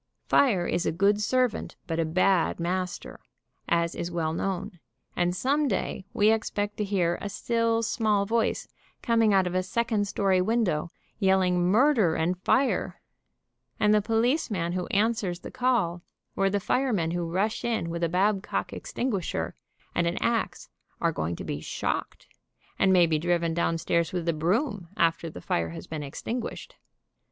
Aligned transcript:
Looking 0.31 0.31
for 0.31 0.35
an 0.39 0.43
ice 0.43 0.51
wagon. 0.55 0.61
are 0.63 0.65
"Fire 0.65 0.67
is 0.67 0.85
a 0.87 0.91
good 0.91 1.21
serv 1.21 1.53
ant, 1.55 1.75
but 1.85 1.99
a 1.99 2.05
bad 2.05 2.59
mas 2.59 2.97
ter," 2.97 3.19
as 3.69 3.93
is 3.93 4.09
well 4.09 4.33
known, 4.33 4.79
and 5.15 5.35
some 5.35 5.67
day 5.67 6.07
we 6.11 6.31
expect 6.31 6.77
to 6.77 6.83
hear 6.83 7.19
a 7.21 7.29
still 7.29 7.83
small 7.83 8.25
voice 8.25 8.67
'coming 9.03 9.31
out 9.31 9.45
of 9.45 9.53
a 9.53 9.61
second 9.61 10.07
story 10.07 10.41
win 10.41 10.63
dow, 10.63 10.89
yelling 11.19 11.63
murder 11.69 12.15
and 12.15 12.41
fire, 12.41 12.99
and 13.79 13.93
the 13.93 14.01
policeman 14.01 14.71
who 14.71 14.87
answers 14.87 15.41
the 15.41 15.51
call, 15.51 16.01
or 16.35 16.49
the 16.49 16.59
firemen 16.59 17.11
who 17.11 17.31
rush 17.31 17.63
in 17.63 17.91
with 17.91 18.03
a 18.03 18.09
Babcock 18.09 18.73
extinguisher, 18.73 19.53
and 19.93 20.07
an 20.07 20.17
axe, 20.17 20.67
are 20.99 21.11
going 21.11 21.35
to 21.35 21.43
be 21.43 21.59
shocked, 21.61 22.25
and 22.79 22.91
may 22.91 23.05
be 23.05 23.19
driven 23.19 23.53
downstairs 23.53 24.11
with 24.11 24.27
a 24.27 24.33
broom 24.33 24.87
after 24.97 25.29
the 25.29 25.41
fire 25.41 25.69
has 25.69 25.85
been 25.85 26.01
extinguished. 26.01 26.75